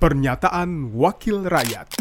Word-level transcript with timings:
Pernyataan 0.00 0.96
Wakil 0.96 1.44
Rakyat 1.44 2.00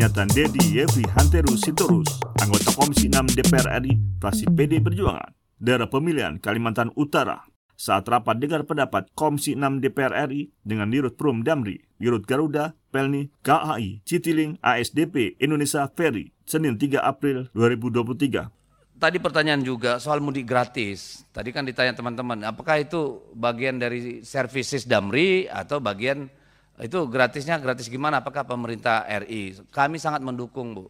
Nyatan 0.00 0.32
Dedi 0.32 0.80
Yefri 0.80 1.04
Hanteru 1.12 1.60
Sitorus, 1.60 2.08
anggota 2.40 2.72
Komisi 2.72 3.12
6 3.12 3.36
DPR 3.36 3.84
RI, 3.84 4.16
fraksi 4.16 4.48
PD 4.48 4.80
Perjuangan, 4.80 5.28
daerah 5.60 5.92
pemilihan 5.92 6.40
Kalimantan 6.40 6.88
Utara, 6.96 7.44
saat 7.76 8.08
rapat 8.08 8.40
dengar 8.40 8.64
pendapat 8.64 9.12
Komisi 9.12 9.52
6 9.52 9.84
DPR 9.84 10.24
RI 10.24 10.56
dengan 10.64 10.88
Dirut 10.88 11.12
Prum 11.20 11.44
Damri, 11.44 11.84
Dirut 12.00 12.24
Garuda, 12.24 12.80
Pelni, 12.88 13.28
KAI, 13.44 14.00
Citiling, 14.08 14.56
ASDP, 14.64 15.36
Indonesia 15.36 15.84
Ferry, 15.92 16.32
Senin 16.48 16.80
3 16.80 16.96
April 16.96 17.52
2023. 17.52 18.96
Tadi 18.96 19.18
pertanyaan 19.20 19.60
juga 19.60 20.00
soal 20.00 20.24
mudik 20.24 20.48
gratis. 20.48 21.28
Tadi 21.28 21.52
kan 21.52 21.68
ditanya 21.68 21.92
teman-teman, 21.92 22.40
apakah 22.48 22.80
itu 22.80 23.20
bagian 23.36 23.76
dari 23.76 24.24
services 24.24 24.88
Damri 24.88 25.44
atau 25.44 25.76
bagian 25.76 26.40
itu 26.80 27.04
gratisnya 27.04 27.60
gratis 27.60 27.92
gimana? 27.92 28.24
Apakah 28.24 28.48
pemerintah 28.48 29.04
RI? 29.04 29.60
Kami 29.68 30.00
sangat 30.00 30.24
mendukung 30.24 30.72
Bu. 30.72 30.88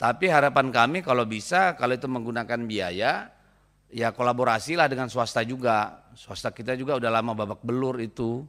Tapi 0.00 0.32
harapan 0.32 0.72
kami 0.72 1.04
kalau 1.04 1.28
bisa, 1.28 1.76
kalau 1.76 1.92
itu 1.92 2.08
menggunakan 2.08 2.56
biaya, 2.64 3.28
ya 3.92 4.08
kolaborasilah 4.16 4.88
dengan 4.88 5.12
swasta 5.12 5.44
juga. 5.44 6.08
Swasta 6.16 6.48
kita 6.56 6.72
juga 6.72 6.96
udah 6.96 7.10
lama 7.12 7.36
babak 7.36 7.60
belur 7.60 8.00
itu, 8.00 8.40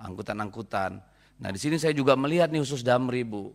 angkutan-angkutan. 0.00 0.96
Nah 1.36 1.50
di 1.52 1.60
sini 1.60 1.76
saya 1.76 1.92
juga 1.92 2.16
melihat 2.16 2.48
nih 2.48 2.64
khusus 2.64 2.80
Damri 2.80 3.28
Bu. 3.28 3.52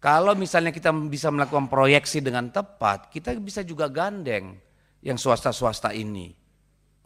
Kalau 0.00 0.32
misalnya 0.38 0.72
kita 0.72 0.94
bisa 0.94 1.28
melakukan 1.28 1.68
proyeksi 1.68 2.24
dengan 2.24 2.48
tepat, 2.48 3.12
kita 3.12 3.34
bisa 3.36 3.60
juga 3.66 3.90
gandeng 3.90 4.56
yang 5.02 5.18
swasta-swasta 5.18 5.90
ini. 5.92 6.32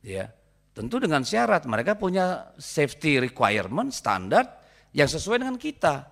Ya, 0.05 0.29
tentu 0.73 0.97
dengan 1.01 1.25
syarat 1.25 1.69
mereka 1.69 1.97
punya 1.97 2.53
safety 2.57 3.21
requirement 3.21 3.93
standar 3.93 4.49
yang 4.93 5.09
sesuai 5.09 5.45
dengan 5.45 5.57
kita. 5.57 6.09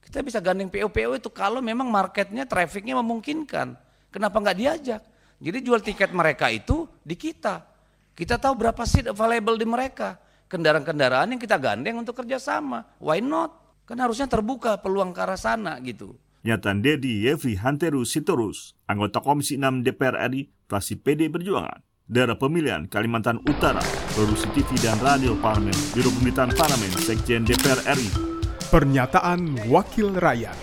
Kita 0.00 0.24
bisa 0.24 0.42
gandeng 0.42 0.72
PO-PO 0.72 1.20
itu 1.20 1.30
kalau 1.30 1.62
memang 1.62 1.86
marketnya, 1.86 2.48
trafficnya 2.48 2.98
memungkinkan. 2.98 3.78
Kenapa 4.10 4.36
nggak 4.42 4.58
diajak? 4.58 5.02
Jadi 5.40 5.58
jual 5.62 5.80
tiket 5.80 6.10
mereka 6.10 6.50
itu 6.50 6.84
di 7.00 7.14
kita. 7.14 7.62
Kita 8.12 8.36
tahu 8.36 8.58
berapa 8.58 8.82
seat 8.84 9.08
available 9.08 9.56
di 9.56 9.64
mereka. 9.64 10.18
Kendaraan-kendaraan 10.50 11.30
yang 11.30 11.40
kita 11.40 11.56
gandeng 11.62 12.02
untuk 12.02 12.18
kerjasama. 12.18 12.98
Why 12.98 13.22
not? 13.22 13.54
Kan 13.86 14.02
harusnya 14.02 14.26
terbuka 14.26 14.82
peluang 14.82 15.14
ke 15.14 15.20
arah 15.22 15.38
sana 15.38 15.78
gitu. 15.78 16.18
Nyatan 16.40 16.80
Dedi 16.80 17.28
Yefri 17.28 17.54
Hanteru 17.60 18.02
Sitorus, 18.02 18.72
anggota 18.88 19.20
Komisi 19.20 19.60
6 19.60 19.84
DPR 19.84 20.16
RI, 20.32 20.48
fraksi 20.66 20.96
PD 20.96 21.28
Perjuangan, 21.28 21.84
daerah 22.10 22.34
pemilihan 22.34 22.90
Kalimantan 22.90 23.38
Utara, 23.46 23.80
produksi 24.18 24.50
TV 24.50 24.66
dan 24.82 24.98
radio 24.98 25.38
parlemen, 25.38 25.76
Biro 25.94 26.10
Pemerintahan 26.10 26.50
Parlemen, 26.58 26.90
Sekjen 26.98 27.46
DPR 27.46 27.86
RI. 27.94 28.10
Pernyataan 28.70 29.70
Wakil 29.70 30.18
Rakyat 30.18 30.58